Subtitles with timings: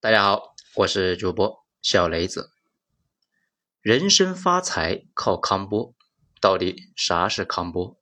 [0.00, 2.52] 大家好，我是主播小雷子。
[3.80, 5.92] 人生发财靠康波，
[6.40, 8.00] 到底啥是康波？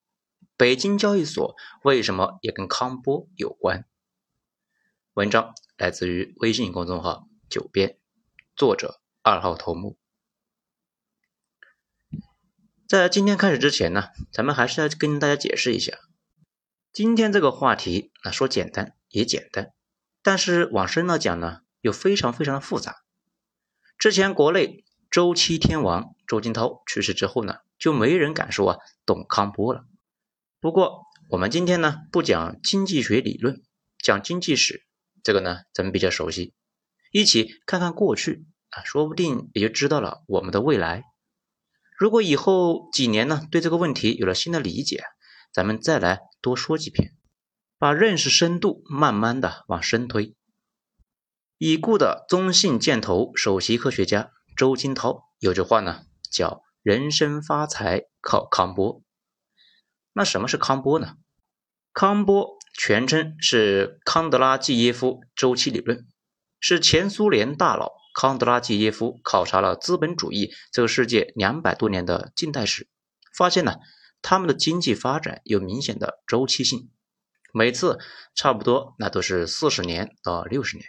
[0.58, 3.86] 北京交易所为什么也跟康波有关？
[5.14, 7.98] 文章来自于微信公众号“九编”，
[8.54, 9.96] 作者二号头目。
[12.86, 15.96] 在今天开始之前呢，咱们还是要跟大家解释一下，
[16.92, 19.72] 今天这个话题啊，说简单也简单，
[20.22, 21.62] 但是往深了讲呢。
[21.86, 22.96] 又非常非常的复杂。
[23.96, 29.84] 之前国内周期天王周金涛去世之后呢，就没人敢说啊董康波了。
[30.58, 33.62] 不过我们今天呢不讲经济学理论，
[33.98, 34.84] 讲经济史，
[35.22, 36.54] 这个呢咱们比较熟悉，
[37.12, 41.04] 一起看看过去啊，说不定也就知道了我们的未来。
[41.96, 45.04] 如果以后几年呢对这个问题有了新的理解，
[45.52, 47.14] 咱们再来多说几篇，
[47.78, 50.35] 把认识深度慢慢的往深推。
[51.58, 59.00] 已故的中信建投首席科学家周金涛有句话呢，叫“人生发财靠康波”。
[60.12, 61.14] 那什么是康波呢？
[61.94, 66.06] 康波全称是康德拉季耶夫周期理论，
[66.60, 72.86] 是前苏联大佬康德拉季耶夫考察了资本主义这个世界两百多年的近代史，
[73.34, 73.76] 发现呢，
[74.20, 76.90] 他们的经济发展有明显的周期性，
[77.54, 77.98] 每次
[78.34, 80.86] 差不多那都是四十年到六十年。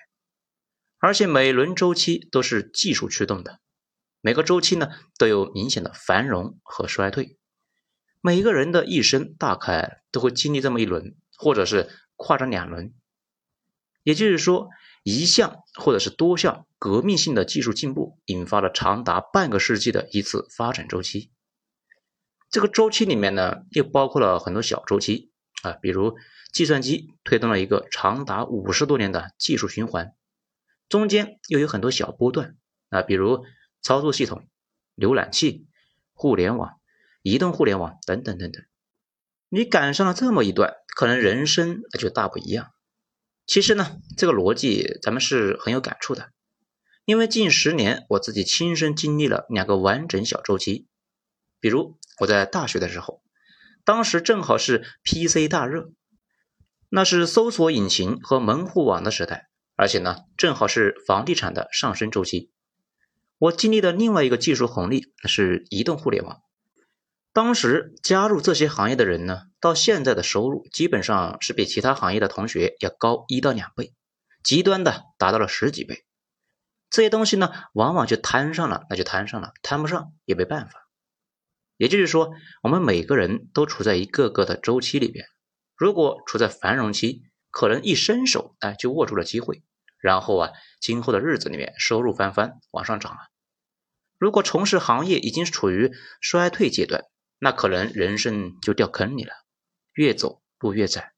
[1.00, 3.60] 而且每轮周期都是技术驱动的，
[4.22, 7.38] 每个周期呢都有明显的繁荣和衰退。
[8.20, 12.94] 每个人的一生大概都会经历这么一轮，或者是跨着两轮。
[14.04, 14.70] 也就是说，
[15.04, 21.30] 一项或者是多项革命性的技术进步，引发了长达半个世纪的一次发展周期。
[22.50, 25.32] 这个周期里面呢，又包括了很多小周期
[25.62, 26.18] 啊，比如
[26.52, 30.14] 计算机推动了一个长达五十多年的技术循环。
[30.90, 32.56] 中间又有很多小波段
[32.90, 33.46] 啊，比如
[33.82, 34.48] 操作系统、
[34.96, 35.68] 浏览器、
[36.14, 36.80] 互联网、
[37.22, 38.64] 移动互联网等等等等。
[39.50, 42.72] 你赶上了这么一段，可能人生就大不一样。
[43.46, 46.32] 其实呢，这个逻辑咱们是很有感触的，
[47.06, 50.88] 因为近十年我自己亲身经历了两个完整小周期。
[51.60, 53.24] 比如我在大学的时候，
[53.86, 55.92] 当时正好是 PC 大热，
[56.90, 59.50] 那是搜索引擎和门户网的时代。
[59.78, 62.52] 而且呢，正好是房地产的上升周期。
[63.38, 66.42] 我经历的另外一个技术红利是移动互联网。
[67.32, 73.94] 当时加入这些行业的人呢，到现在的收入基本上是比其他行业的同学要高一到两倍，
[74.42, 76.04] 极端的达到了十几倍。
[76.90, 80.90] 这些东西呢，往往就摊上了，那就摊上了；摊不上也没办法。
[81.76, 82.32] 也就是说，
[82.64, 85.28] 我们每个人都处在一个个的周期里边。
[85.76, 87.22] 如果处在繁荣期，
[87.58, 89.64] 可能一伸手，哎，就握住了机会，
[89.98, 93.18] 然后啊，今后的日子里面收入翻番往上涨啊。
[94.20, 95.92] 如果从事行业已经处于
[96.22, 97.06] 衰退阶段，
[97.40, 99.34] 那可能人生就掉坑里了，
[99.96, 101.14] 越走路越窄。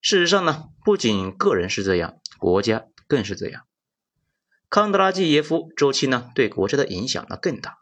[0.00, 3.66] 事实上呢，不仅个人是这样，国家更是这样。
[4.70, 7.76] 康德拉季耶夫周期呢，对国家的影响呢更大。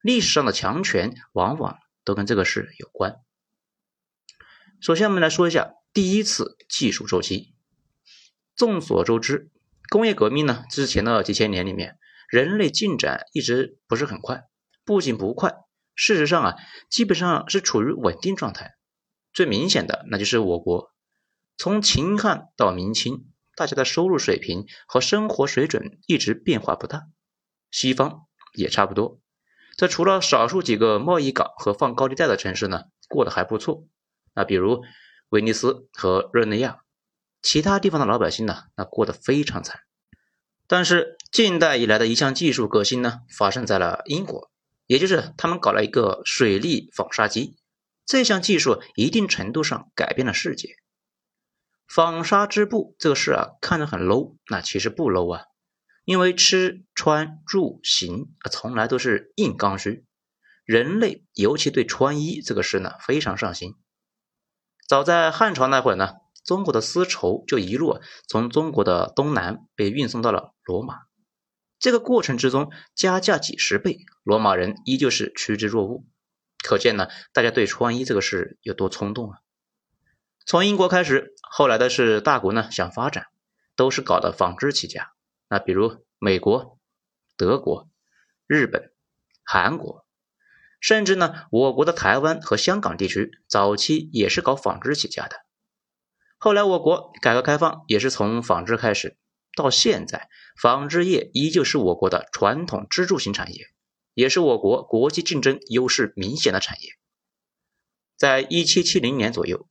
[0.00, 3.16] 历史上的强权往往都跟这个事有关。
[4.80, 5.74] 首先，我们来说一下。
[5.96, 7.54] 第一次技术周期，
[8.54, 9.50] 众所周知，
[9.88, 11.96] 工业革命呢之前的几千年里面，
[12.28, 14.44] 人类进展一直不是很快，
[14.84, 15.54] 不仅不快，
[15.94, 16.56] 事实上啊，
[16.90, 18.74] 基本上是处于稳定状态。
[19.32, 20.92] 最明显的那就是我国，
[21.56, 27.04] 从秦汉到明清，大家的收入水平和生活水准一直变化不大，
[27.70, 29.18] 西方也差不多。
[29.78, 33.86] 这除了少数几个贸易港和放高利贷的城市呢，过得还不错。
[34.34, 34.84] 那比如。
[35.28, 36.80] 威尼斯和热内亚，
[37.42, 39.80] 其他地方的老百姓呢，那过得非常惨。
[40.68, 44.50] 但是近代以来的一项技术革新呢，发生在了英国，
[44.86, 47.56] 也就是他们搞了一个水力纺纱机。
[48.04, 50.76] 这项技术一定程度上改变了世界。
[51.88, 55.44] 纺纱织布这个事啊，看着很 low，那其实不 low 啊，
[56.04, 60.04] 因为吃穿住行啊，从来都是硬刚需，
[60.64, 63.74] 人类尤其对穿衣这个事呢，非常上心。
[64.86, 67.98] 早在汉朝那会儿呢，中国的丝绸就一路
[68.28, 71.00] 从中国的东南被运送到了罗马。
[71.80, 76.04] 这个过程之中，加价几十倍，罗马人依旧是趋之若鹜。
[76.64, 79.38] 可见呢，大家对穿衣这个事有多冲动啊！
[80.46, 83.26] 从英国开始，后来的是大国呢想发展，
[83.74, 85.10] 都是搞的纺织起家。
[85.48, 86.78] 那比如美国、
[87.36, 87.88] 德国、
[88.46, 88.92] 日本、
[89.44, 90.05] 韩国。
[90.86, 95.34] 甚至呢，我国的台湾和香港地区早期也是搞纺织起家的。
[96.38, 99.16] 后来我国改革开放也是从纺织开始，
[99.56, 100.28] 到现在，
[100.62, 103.64] 纺织业依旧是我国的传统支柱型产业，
[104.14, 106.90] 也是我国国际竞争优势明显的产业。
[108.16, 109.66] 在一七七零年左右，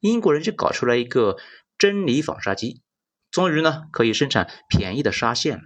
[0.00, 1.38] 英国人就搞出来一个
[1.78, 2.82] 真理纺纱机，
[3.30, 5.62] 终于呢可以生产便宜的纱线了。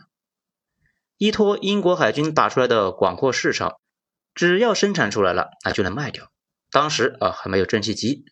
[1.16, 3.80] 依托英国海军打出来的广阔市场，
[4.34, 6.30] 只要生产出来了，那就能卖掉。
[6.70, 8.24] 当时啊还没有蒸汽机。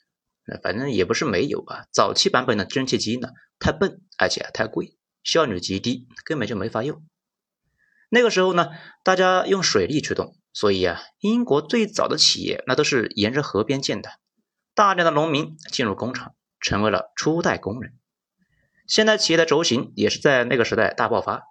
[0.64, 3.28] 反正也不是没有啊，早期版本的蒸汽机呢
[3.60, 7.04] 太笨，而且太贵，效率极低，根本就没法用。
[8.08, 8.70] 那个时候呢，
[9.04, 14.10] 大家用水力驱动，所以啊，英国最早的企业那都是沿着河边建的，
[14.74, 17.92] 大量的农民进入工厂，成为了初代工人。
[18.88, 21.44] 现代企业的轴心也是在那个时代大爆发。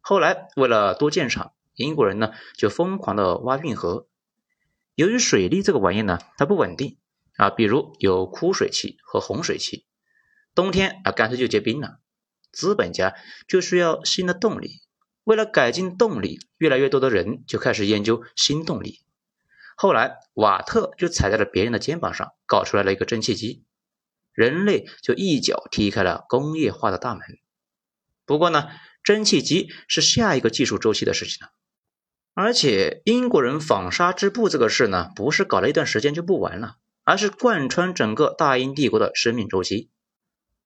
[0.00, 4.08] 后来为了多建厂，英国人呢就疯狂的挖运河。
[4.94, 6.98] 由于水利这个玩意呢，它不稳定。
[7.38, 9.86] 啊，比如有枯水期和洪水期，
[10.54, 11.98] 冬天啊干脆就结冰了。
[12.52, 13.14] 资本家
[13.48, 14.82] 就需要新的动力，
[15.24, 19.00] 为了改进动力，越来越多的人就开始研究新动力。
[19.76, 23.64] 后来，瓦特就踩在了别人的肩膀上，搞出来了一个蒸汽机，
[24.34, 27.22] 人类就一脚踢开了工业化的大门。
[28.26, 28.68] 不过呢，
[29.02, 31.50] 蒸汽机是下一个技术周期的事情了。
[32.34, 36.76] 而且，英国人纺纱织布这个事呢，不是搞了一段时间就不完了。
[37.04, 39.90] 而是贯穿整个大英帝国的生命周期，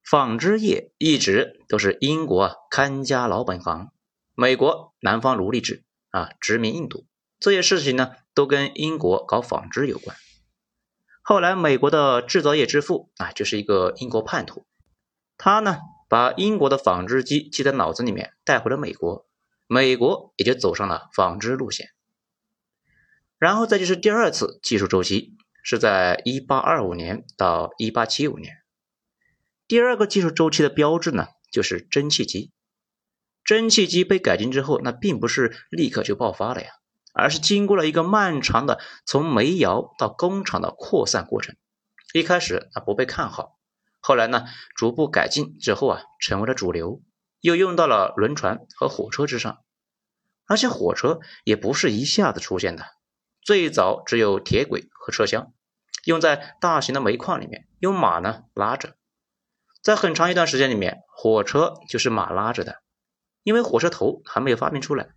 [0.05, 3.91] 纺织业一直都是英国看家老本行。
[4.35, 7.07] 美国南方奴隶制啊，殖民印度
[7.41, 10.15] 这些事情呢，都跟英国搞纺织有关。
[11.23, 14.67] 后来，美国的制造业之父啊，就是一个英国叛徒，
[15.39, 19.26] 他呢把英国的纺织机记在脑子里面，带回了美国，
[19.67, 21.91] 美国也就走上了纺织路线。
[23.39, 25.35] 然后再就是第二次技术周期。
[25.69, 28.55] 是在一八二五年到一八七五年，
[29.67, 32.53] 第二个技术周期的标志呢，就是蒸汽机。
[33.43, 36.69] 蒸汽机被改进之后，那并不是立刻就爆发了呀，
[37.13, 41.57] 而是经过了一个漫长的从煤窑到工厂的扩散过程。
[42.13, 43.59] 一开始啊不被看好，
[43.99, 44.45] 后来呢
[44.77, 47.03] 逐步改进之后啊成为了主流，
[47.47, 49.59] 又用到了轮船和火车之上。
[50.47, 52.85] 而且火车也不是一下子出现的，
[53.43, 55.53] 最早只有铁轨和车厢。
[56.05, 58.95] 用在大型的煤矿里面，用马呢拉着，
[59.83, 62.77] 在很长一段时间里面，火车就是马拉着的，
[63.43, 65.09] 因为火车头还没有发明出来，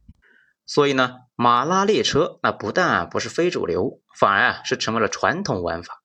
[0.65, 6.01] 所以呢，马拉列车那不但不是非主流，反而啊是成为了传统玩法。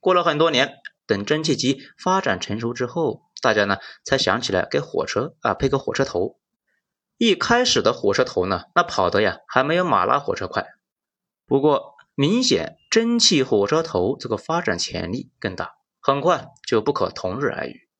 [0.00, 0.74] 过了很多年，
[1.06, 6.38] 等蒸汽机发展成熟之后，大家呢才想起来给火车啊配个火车头。
[7.16, 10.66] 一开始的火车头呢，那跑的呀还没有马拉火车快，
[11.46, 11.96] 不过。
[12.18, 17.90] 明显，蒸汽火车头这个发展潜力更大，很快就不可同日而语。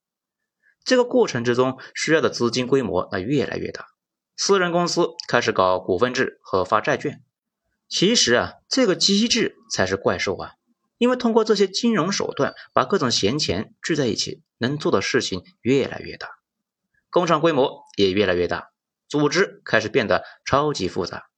[0.85, 3.89] 这个过程之中需要的资金规模那越来越大，
[4.35, 7.23] 私人公司开始搞股份制和发债券。
[7.91, 10.53] 其实啊，这个机制才是怪兽啊，
[10.99, 16.29] 因为通过这些金融手段把各种闲钱聚在一起，能做的事情越来越大，
[17.11, 18.71] 工厂规模也越来越大，
[19.09, 21.29] 组织开始变得超级复杂。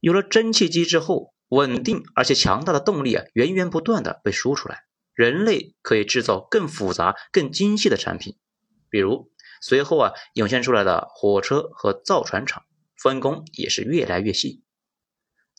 [0.00, 1.32] 有了蒸汽机之后。
[1.52, 8.38] 稳定而且强大的动力啊，源源不断的被输出来，人类可以制造更复杂、更精细的产品。
[8.88, 12.64] 比如随后啊涌现出来的火车和造船厂，
[12.96, 14.61] 分工也是越来越细。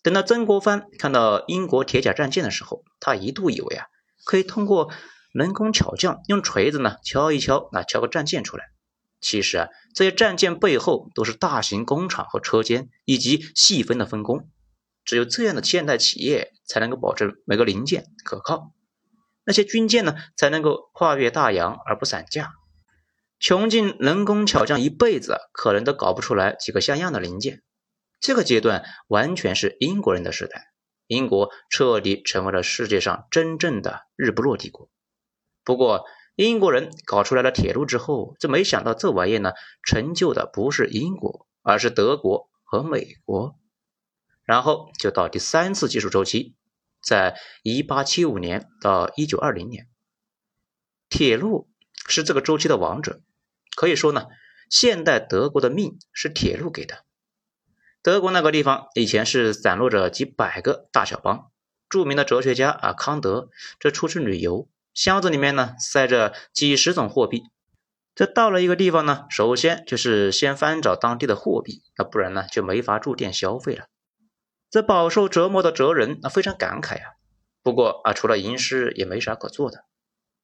[0.04, 3.86] 等到曾国藩看到英国铁甲战舰的时候，他一度以为啊
[4.26, 4.92] 可以通过
[5.34, 8.66] 能工巧匠用锤子呢敲一敲，那敲个战舰出来。
[9.22, 14.50] 其实啊这些战舰背后都是大型工厂和车间以及细分的分工。
[15.06, 18.74] 只有这样的现代企业才能够保证每个零件可靠，
[19.46, 22.52] 那些军舰呢才能够跨越大洋而不散架。
[23.40, 27.64] 穷尽能工巧匠一辈子可能都搞不出来几个像样的零件。
[28.24, 30.72] 这个阶段完全是英国人的时代，
[31.08, 34.90] 英国彻底成为了世界上真正的日不落帝国。
[35.66, 36.06] 不过，
[36.38, 39.52] 英国人搞出来了铁路之后，就没想到这玩意呢
[39.86, 43.60] 成就的不是英国，而是德国和美国。
[44.46, 46.56] 然后就到第三次技术周期，
[47.02, 49.90] 在一八七五年到一九二零年，
[51.10, 51.70] 铁路
[52.08, 53.22] 是这个周期的王者。
[53.76, 54.28] 可以说呢，
[54.70, 57.04] 现代德国的命是铁路给的。
[58.04, 61.50] 德国那个地方以前是散落着几百个大小邦，
[61.88, 63.48] 著名的哲学家啊康德，
[63.80, 67.44] 这出去旅游，箱子里面呢塞着几十种货币。
[68.14, 73.86] 这到了一个地方呢，首先就是先翻找当地的货币，那不然呢就没法住店消费了。
[74.70, 77.14] 这饱受折磨的哲人啊非常感慨啊，
[77.64, 79.86] 不过啊，除了吟诗也没啥可做的。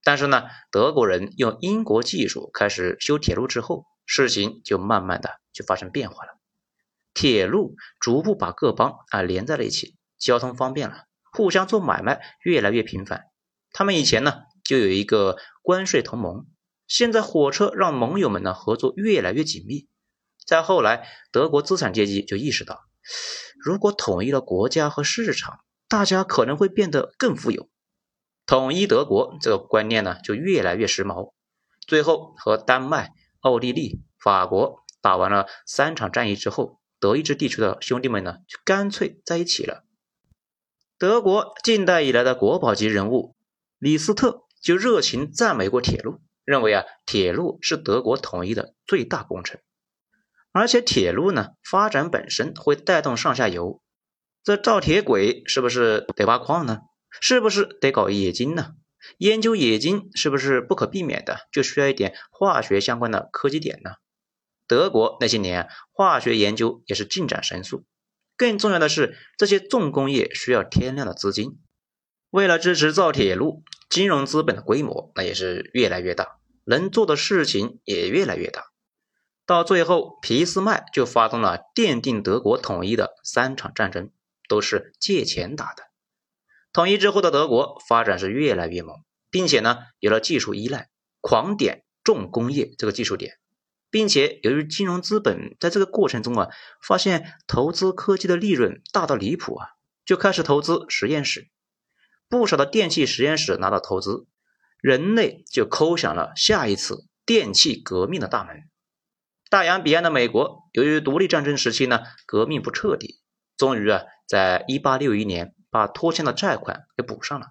[0.01, 6.38] 但是呢，德国人用英国技术开始修铁路之后，事情就慢慢的就发生变化了。
[7.19, 13.25] 铁路逐步把各邦啊连在了一起，交通方便了，互相做买卖越来越频繁。
[13.73, 16.45] 他们以前呢就有一个关税同盟，
[16.87, 19.89] 现在火车让盟友们呢合作越来越紧密。
[20.47, 22.85] 再后来，德国资产阶级就意识到，
[23.61, 25.59] 如果统一了国家和市场，
[25.89, 27.67] 大家可能会变得更富有。
[28.45, 31.33] 统一德国这个观念呢就越来越时髦。
[31.85, 33.11] 最后和丹麦、
[33.41, 39.83] 奥地利、法国打完了三场战役之后，德意志地区的兄弟们呢就干脆在一起了。
[40.97, 43.35] 德国近代以来的国宝级人物。
[43.77, 49.61] 李斯特就热情赞美过铁路，认为啊，铁路是德国统一的最大工程，
[50.51, 53.81] 而且铁路呢发展本身会带动上下游，
[54.43, 56.79] 这造铁轨是不是得挖矿呢？
[57.21, 58.73] 是不是得搞冶金呢？
[59.17, 61.47] 研究冶金是不是不可避免的？
[61.53, 63.91] 就需要一点化学相关的科技点呢？
[64.69, 67.85] 德国那些年化学研究也是进展神速，
[68.37, 71.59] 更重要的是这些重工业需要天量的资金。
[72.29, 78.65] 为了支持造铁路，金融资本的规模那也是越来越大，能做的事情也越来越大。
[79.47, 84.11] 到最后，俾斯麦就发动了奠定德国统一的三场战争，
[84.47, 85.83] 都是借钱打的。
[86.71, 88.97] 统一之后的德国发展是越来越猛，
[89.31, 90.89] 并且呢有了技术依赖，
[91.21, 93.39] 狂点重工业这个技术点，
[93.91, 96.49] 并且由于金融资本在这个过程中啊，
[96.81, 99.67] 发现投资科技的利润大到离谱啊，
[100.05, 101.49] 就开始投资实验室。
[102.27, 104.27] 不少的电气实验室拿到投资，
[104.79, 108.69] 人类就叩响了下一次电气革命的大门。
[109.49, 113.19] 大洋彼岸的美国，由于独立战争时期呢革命不彻底，
[113.57, 117.47] 终于啊在1861年把拖欠的债款给补上了，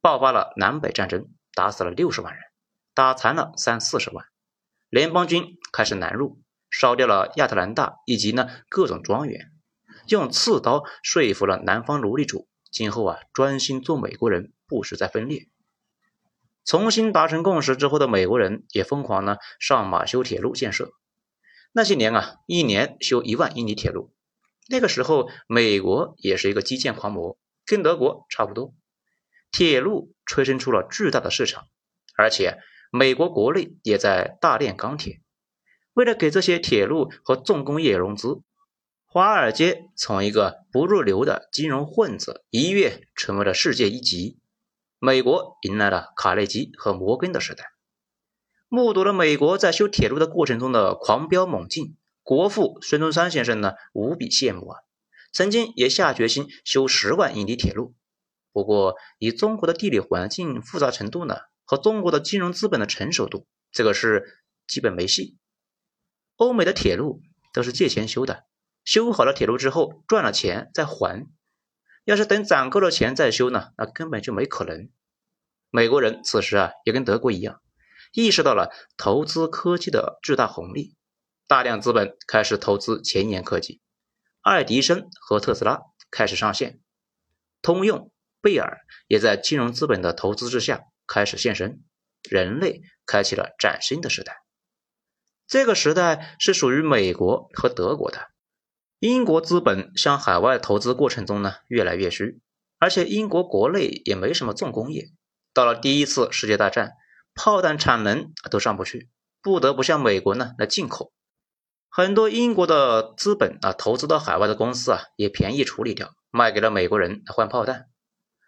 [0.00, 2.42] 爆发了南北战争，打死了六十万人，
[2.94, 4.24] 打残了三四十万。
[4.88, 6.40] 联邦军开始南入，
[6.70, 9.52] 烧掉了亚特兰大以及呢各种庄园，
[10.08, 12.48] 用刺刀说服了南方奴隶主。
[12.70, 15.48] 今后啊，专心做美国人，不许再分裂。
[16.64, 20.92] 重新达成共识之后的美国人也疯狂呢，上马修铁路建设。
[21.72, 24.14] 那些年啊，一年修一万英里铁路。
[24.70, 28.74] 那个时候，美国也是一个基建狂魔，跟德国差不多。
[29.52, 31.66] 铁路催生出了巨大的市场，
[32.16, 35.20] 而且美国国内也在大炼钢铁。
[35.96, 38.42] 为了给这些铁路和重工业融资。
[39.06, 44.38] 华尔街从一个不入流的金融混子，一跃成为了世界一级。
[44.98, 47.72] 美国迎来了卡内基和摩根的时代。
[48.68, 54.80] 目睹了美国在修铁路的过程中的狂飙猛进，国父孙中山先生呢无比羡慕啊，
[55.32, 57.94] 曾经也下决心修十万英里铁路。
[58.52, 65.38] 不过，以中国的地理环境复杂程度呢，和中国的金融资本的成熟度，这个是基本没戏。
[66.36, 68.44] 欧美的铁路都是借钱修的。
[68.84, 71.26] 修好了铁路之后赚了钱再还，
[72.04, 74.88] 要是等攒够了钱再修呢，那根本就没可能。
[75.70, 77.60] 美国人此时啊也跟德国一样，
[78.12, 80.96] 意识到了投资科技的巨大红利，
[81.48, 83.80] 大量资本开始投资前沿科技，
[84.40, 85.80] 爱迪生和特斯拉
[86.12, 86.78] 开始上线，
[87.62, 88.78] 通用、贝尔
[89.08, 91.82] 也在金融资本的投资之下开始现身，
[92.30, 94.45] 人类开启了崭新的时代。
[95.46, 98.28] 这个时代是属于美国和德国的。
[98.98, 102.40] 英国资本向海外投资过程中呢越来越虚，
[102.78, 105.10] 而且英国国内也没什么重工业。
[105.52, 106.92] 到了第一次世界大战，
[107.34, 109.08] 炮弹产能都上不去，
[109.42, 111.12] 不得不向美国呢来进口。
[111.88, 117.86] 很多英国的资本啊投资到海外的公司啊也便宜处理掉，卖给了美国人换炮弹。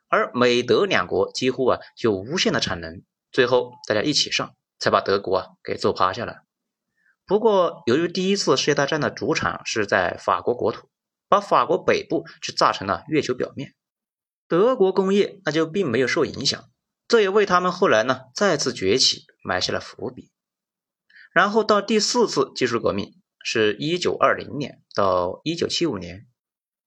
[0.08, 6.47] 而美德两国几乎啊有无限的产能，最后大家一起上，才把德国啊给揍趴下了。
[7.28, 10.88] 不过，由于第一次世界大战的主场是在法国国土，
[11.28, 13.74] 把法国北部就炸成了月球表面，
[14.48, 16.64] 德国工业那就并没有受影响，
[17.06, 20.30] 这也为他们后来呢再次崛起埋下了伏笔。
[21.30, 23.12] 然后到第四次技术革命，
[23.44, 26.26] 是一九二零年到一九七五年，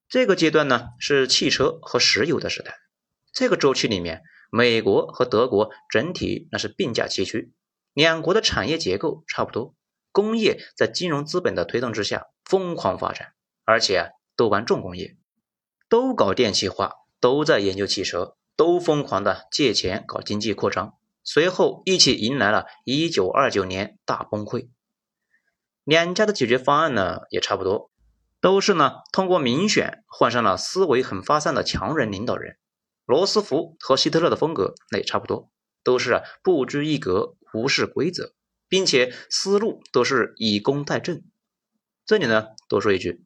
[0.10, 2.79] 这个阶段呢是汽车和石油的时代。
[3.31, 7.53] 这个周期里面，美国和德国整体那是并驾齐驱，
[7.93, 9.75] 两国的产业结构差不多。
[10.12, 13.34] 工业在金融资本的推动之下疯狂发展，
[13.65, 15.15] 而且啊都玩重工业，
[15.89, 24.70] 都搞电气化，都在研究汽车，都疯狂的借钱搞经济扩张，随后一起迎来了一九二九年大崩溃。
[25.84, 27.89] 两家的解决方案呢也差不多，
[28.39, 32.58] 都是呢通过民选换上了思维很发散的强人领导人，
[33.06, 35.50] 罗斯福和希特勒的风格那也差不多，
[35.84, 38.34] 都是啊不拘一格，无视规则。
[38.72, 41.24] 并且思路都是以工代政。
[42.06, 43.22] 这里呢，多说一句，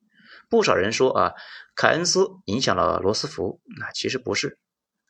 [0.50, 1.34] 不少人说啊，
[1.75, 4.58] 凯恩斯影响了罗斯福，那其实不是。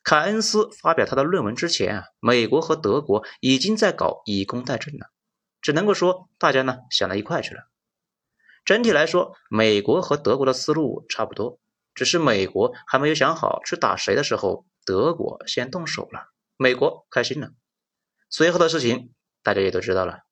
[0.04, 5.06] 凯恩斯发表他的论文之前啊，美国和德国已经在搞以工代政了，
[5.62, 7.62] 只能够说大家呢想到一块去了。
[8.66, 11.58] 整体来说，美国和德国的思路差不多，
[11.94, 16.28] 只是美国还没有想好去打谁的时候，德国先动手了，
[16.58, 17.52] 美国开心了。
[18.28, 20.25] 随后的事情大家也都知道了，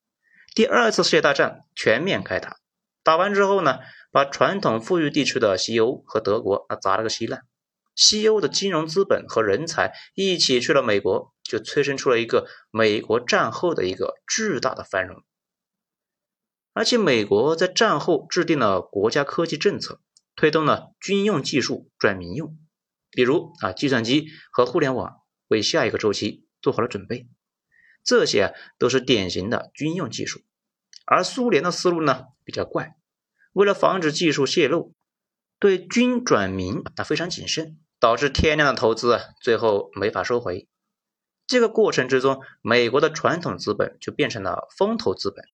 [0.55, 2.59] 第二次世界大战全面开打，
[3.03, 3.81] 打完之后呢，
[4.13, 7.43] 把传统富裕地区的西欧和德国啊砸了个稀烂。
[7.97, 15.25] 西欧的金融资本和人才一起去了美国，就催生出了一个美国战后的一个巨大的繁荣。
[16.73, 20.01] 而且，美国在战后制定了国家科技政策，
[20.37, 22.57] 推动了军用技术转民用，
[23.11, 25.17] 比如啊，计算机和互联网
[25.49, 27.27] 为下一个周期做好了准备。
[28.05, 30.43] 这些都是典型的军用技术。
[31.05, 32.97] 而苏联的思路呢比较怪，
[33.53, 34.95] 为了防止技术泄露，
[35.59, 37.79] 对军转民啊非常谨慎。
[38.01, 40.69] 导致天量的投资，最后没法收回。
[41.47, 45.47] 这个过程之中，美国的传统资本就变成了风投资本，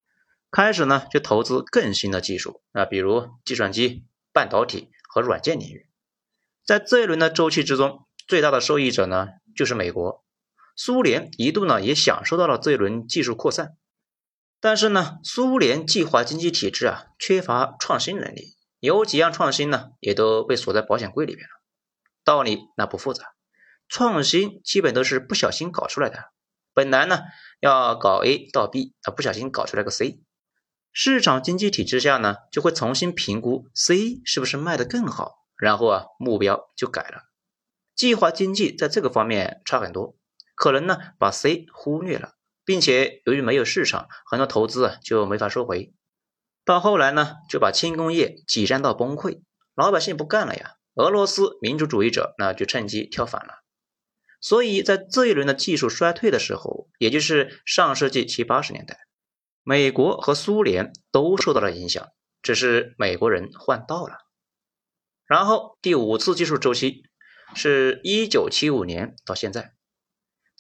[0.51, 5.87] 开始呢就投资更新的技术啊，比如计算机、半导体和软件领域。
[6.65, 10.25] 在这一轮的周期之中，最大的受益者呢就是美国。
[10.83, 13.77] 苏联一度呢也享受到了这一轮技术扩散，
[14.61, 21.53] 但是呢，苏联计划经济体制啊缺乏创新能力，有几样创新呢也都被锁在保险柜里边了。
[22.25, 23.27] 道理那不复杂，
[23.89, 26.31] 创新基本都是不小心搞出来的。
[26.73, 27.25] 本来呢
[27.61, 30.23] 要搞 A 到 B，啊不小心搞出来个 C。
[30.93, 37.25] 市场经济体制下呢，就会重新评估 C 是不是卖得更好，然后啊目标就改了。
[37.95, 40.17] 计划经济在这个方面差很多，
[40.61, 42.35] 可能呢把 C 忽略了，
[42.67, 45.95] 并且由于没有市场，很多投资啊就没法收回。
[46.67, 49.41] 到后来呢就把轻工业挤占到崩溃，
[49.75, 50.75] 老百姓不干了呀。
[50.97, 53.63] 俄罗斯民主主义者那就趁机跳反了，
[54.39, 58.99] 所以在这一轮的技术衰退的时候，也就是上世纪七八十年代，
[59.63, 62.07] 美国和苏联都受到了影响，
[62.43, 64.19] 只是美国人换道了。
[65.25, 67.05] 然后第五次技术周期
[67.55, 69.73] 是一九七五年到现在，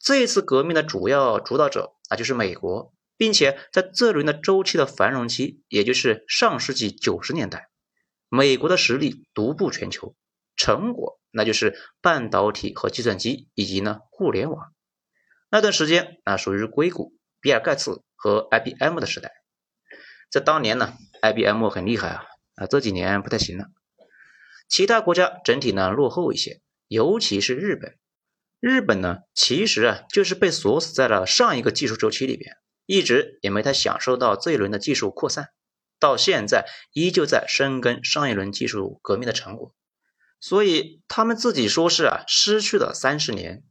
[0.02, 7.68] 这次革命的主要主导者那就是美国，并且在这轮的周期的繁荣期，也就是上世纪九十年代，
[8.30, 10.16] 美国的实力独步全球。
[10.56, 14.72] 成果那就是半导体和计算机以及呢互联网。
[15.50, 19.32] 那段时间啊属于硅谷、比尔盖茨和 IBM 的时代。
[20.30, 23.66] 在当年呢，IBM 很厉害啊啊这几年不太行了。
[24.66, 27.98] 其他国家整体呢落后一些，尤其是日本。
[28.60, 35.48] 日本呢其实啊就是被锁死在了上一个技术周期里边，一直也没太享受到这一轮的技术扩散，
[35.98, 39.74] 到现在依旧在深耕上一轮技术革命的成果。
[40.38, 43.62] 所以他们自己说是啊，失去了三十年，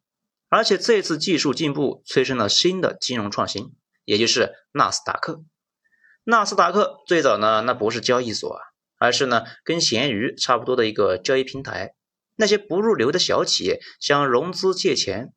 [0.50, 3.76] 而且这次技术进步催生了新的金融创新，
[4.06, 5.44] 也就是纳斯达克。
[6.24, 8.62] 纳斯达克最早呢，那不是交易所啊，
[9.00, 11.96] 而是呢跟闲鱼差不多的一个交易平台。
[12.40, 15.34] 那些不入流的小企业想融资借钱，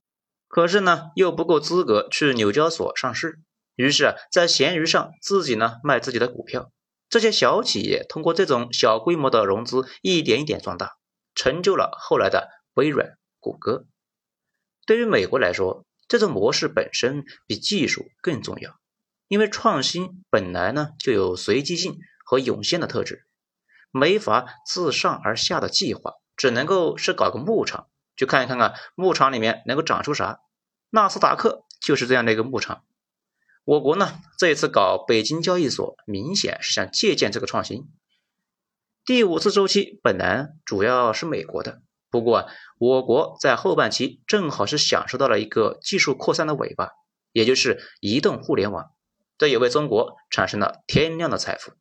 [0.46, 3.40] 可是呢又不够资格去纽交所上市，
[3.74, 6.70] 于是啊在闲鱼上自己呢卖自己的股票。
[7.08, 10.92] 这些小企业通过这种小规模的融资，一点一点壮大。
[11.34, 13.86] 成就了后来的微软、谷歌。
[14.86, 18.78] 对于美国来说，这种模式本身比技术更重要，
[19.26, 23.24] 因为创新本来呢就有随机性和涌现的特质，
[23.90, 30.40] 没法自上而下的计划，只能够是搞个牧场，去看一看啊，牧场里面能够长出啥。
[30.90, 32.84] 纳斯达克就是这样的一个牧场。
[33.64, 37.88] 我国呢这一次搞北京交易所，明显是想借鉴这个创新。
[39.04, 46.90] 第五次周期本来主要是美国的，不过我国在后半期正好是享受到了一个技术扩散的尾巴，
[47.32, 48.90] 也就是移动互联网，
[49.38, 51.72] 这也为中国产生了天量的财富。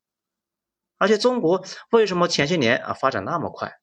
[0.98, 3.81] 而且中国为什么前些年啊发展那么快？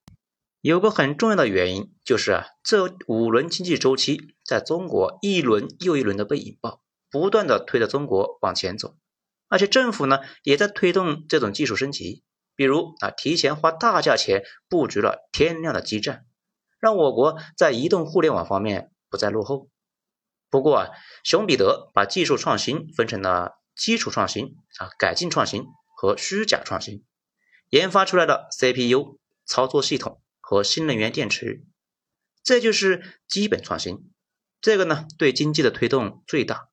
[0.60, 8.96] 有个很重要的原因就是啊，这五轮经济周期在中国一轮又一轮的被引爆，不断的推着中国往前走，
[9.46, 12.24] 而且政府呢也在推动这种技术升级。
[12.56, 16.26] 比如啊，提前花大价钱布局了天量的基站，
[16.80, 19.68] 让我国在移动互联网方面不再落后。
[20.50, 20.88] 不过啊，
[21.22, 27.04] 熊彼得把技术创新分成了基础创新啊、改进创新和虚假创新，
[27.70, 31.62] 研发出来的 CPU、操作系统和新能源电池，
[32.42, 34.10] 这就是基本创新。
[34.62, 36.70] 这个呢，对经济的推动最大。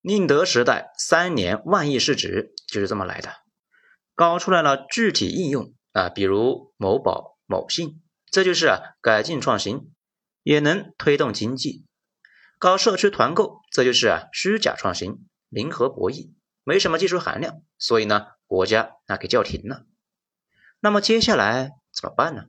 [0.00, 3.36] 宁德时代三年万亿市值就是这么来的，
[4.16, 9.92] 搞出来了具体应用啊，比如某宝、某信，这就是啊改进创新，
[10.42, 11.86] 也能推动经济。
[12.58, 16.32] 搞社区团购，这就是啊虚假创新，零和博弈，
[16.64, 19.86] 没什么技术含量，所以呢国家那给叫停了。
[20.80, 22.46] 那么接下来怎么办呢？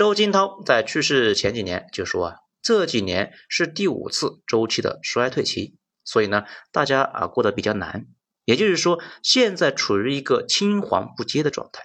[0.00, 8.06] 周金涛在去世前几年就说啊，这几年是第五次周期的衰退期，所以呢大家啊过得比较难。
[8.46, 11.82] 也就是说，现在处于一个青黄不接的状态，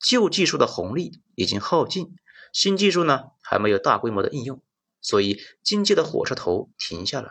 [0.00, 2.16] 旧技术的红利已经耗尽，
[2.52, 4.60] 新技术呢还没有大规模的应用。
[5.00, 7.30] 所以经济的火车头停下了，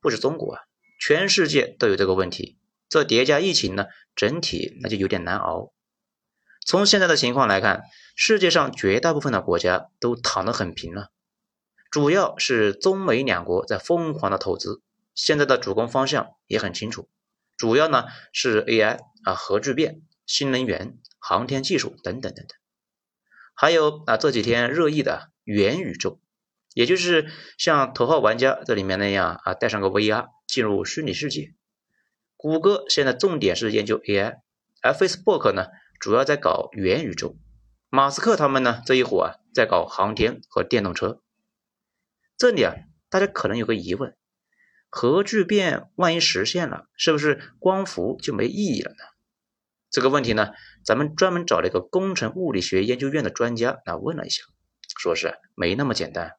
[0.00, 0.60] 不止中国啊，
[1.00, 2.56] 全世界都有这个问题。
[2.88, 5.72] 这叠加疫情呢，整体那就有点难熬。
[6.66, 7.84] 从现在的情况来看，
[8.16, 11.12] 世界上绝大部分的国家都躺得很平了，
[11.92, 14.82] 主要是中美两国在疯狂的投资，
[15.14, 17.08] 现在的主攻方向也很清楚，
[17.56, 22.58] 主要呢是 AI 啊、核聚变、新能源、航天技术等等等等，
[23.54, 26.20] 还有啊这几天热议的元宇宙。
[26.74, 31.54] 也就是像头号玩家这里面那样啊，带上个 VR 进入虚拟世界。
[32.36, 34.40] 谷歌现在重点是研究 AI，
[34.82, 35.68] 而 Facebook 呢
[36.00, 37.36] 主要在搞元宇宙。
[37.88, 41.22] 马斯克他们呢这一伙啊在搞航天和电动车。
[42.36, 42.74] 这里啊
[43.08, 44.16] 大家可能有个疑问：
[44.90, 48.96] 核聚变万一实现了，是不是光伏就没意义了呢？
[49.88, 50.52] 这个问题呢，
[50.84, 54.42] 咱们专门找了一个工程物理学研究院的专家来问了一下，
[54.98, 56.32] 说是没那么简单。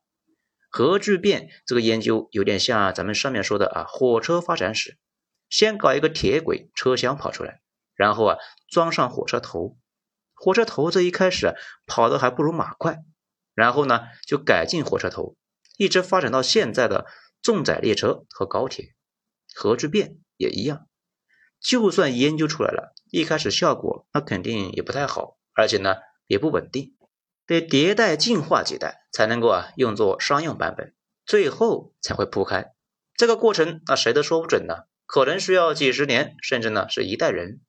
[0.69, 4.97] 核聚变这个研究有点像咱们上面说的啊，火车发展史，
[5.49, 7.61] 先搞一个铁轨车厢跑出来，
[7.95, 8.37] 然后啊
[8.69, 9.77] 装上火车头，
[10.33, 13.03] 火车头这一开始跑的还不如马快，
[13.53, 15.35] 然后呢就改进火车头，
[15.77, 17.05] 一直发展到现在的
[17.41, 18.93] 重载列车和高铁。
[19.55, 20.87] 核聚变也一样，
[21.59, 25.95] 就算研究出来了，一开始效果那肯定也不太好，而且呢
[26.27, 26.95] 也不稳定。
[27.47, 30.93] 得迭代进化几代才能够啊用作商用版本，
[31.25, 32.73] 最后才会铺开。
[33.15, 37.61] 这个过程那谁都说不准呢，可能需要几十年，甚至呢是一代人。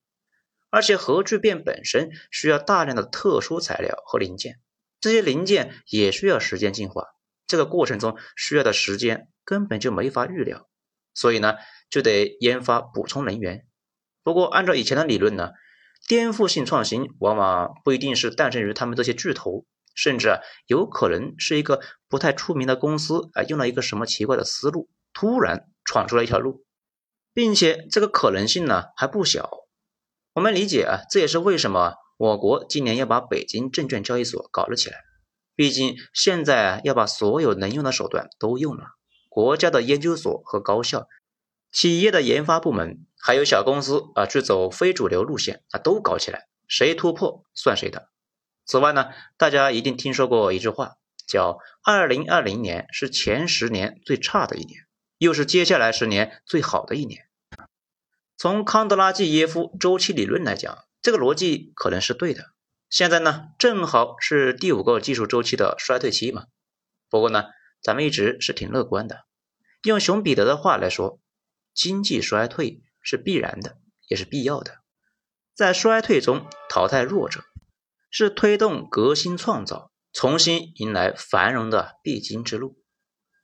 [0.69, 4.59] 而且核聚变本身需要大量的特殊材料和零件，
[4.99, 7.05] 这些零件也需要时间进化。
[7.47, 10.67] 这个过程中需要的时间根本就没法预料，
[11.13, 11.55] 所以呢
[11.89, 13.65] 就得研发补充能源。
[14.23, 15.51] 不过按照以前的理论呢。
[16.07, 26.63] 颠覆性创新往往不一定是诞生于他们这些巨头，甚至啊有可能是一个不太出名的公司啊用了一个什么奇怪的思路，突然闯出了一条路，
[27.33, 29.51] 并且这个可能性呢还不小。
[30.39, 34.99] 我们理解啊，这也是为什么我国今年要把北京证券交易所搞了起来。
[35.53, 38.85] 毕竟现在要把所有能用的手段都用了，
[39.27, 41.09] 国家的研究所和高校，
[41.73, 43.05] 企业的研发部门。
[43.21, 48.07] 还有小公司啊，去走非主流路线啊，都搞起来，谁突破算谁的。
[48.65, 50.93] 此外呢，大家一定听说过一句话，
[51.27, 54.83] 叫“二零二零年是前十年最差的一年，
[55.17, 57.25] 又是接下来十年最好的一年”。
[58.39, 62.45] 从康德拉季耶夫周期理论来讲，这个逻辑可能是对的。
[62.89, 66.45] 现在呢，正好是第五个技术周期的衰退期嘛。
[67.09, 67.43] 不过呢，
[67.83, 69.25] 咱们一直是挺乐观的。
[69.83, 71.19] 用熊彼得的话来说，
[71.75, 72.81] 经济衰退。
[73.01, 74.79] 是必然的，也是必要的。
[75.55, 77.41] 在衰退中淘汰弱者，
[78.09, 82.78] 是推动革新创造、重新迎来繁荣的必经之路。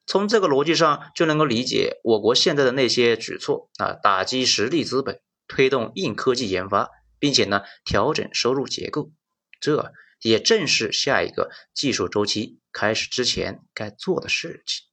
[0.06, 6.90] 从这个逻辑上就能够理解我国现在的那些举措啊，打击实力资本，推动硬科技研发，
[7.20, 9.12] 并且呢调整收入结构，
[9.60, 14.86] 这也正是下一个技术周期开始之前该做的事情。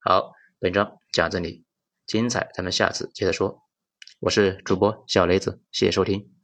[0.00, 1.64] 好，本章讲这里，
[2.06, 3.62] 精彩咱们下次接着说。
[4.18, 6.35] 我是主播小雷子，谢谢收听。